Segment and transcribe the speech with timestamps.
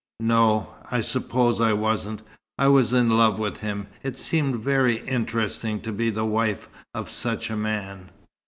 [0.19, 0.43] "No
[0.81, 0.85] o.
[0.89, 2.23] I suppose I wasn't.
[2.57, 3.85] I was in love with him.
[4.01, 8.09] It seemed very interesting to be the wife of such a man.